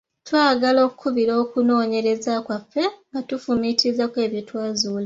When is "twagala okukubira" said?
0.27-1.33